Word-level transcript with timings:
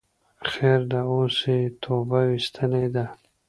خیر 0.49 0.81
ده 0.91 0.99
اوس 1.11 1.35
یی 1.47 1.61
توبه 1.83 2.19
ویستلی 2.29 2.87
ده 2.95 3.05